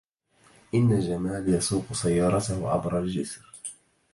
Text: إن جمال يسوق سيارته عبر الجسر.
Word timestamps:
إن 0.73 0.99
جمال 0.99 1.49
يسوق 1.53 1.93
سيارته 1.93 2.69
عبر 2.69 2.99
الجسر. 2.99 3.45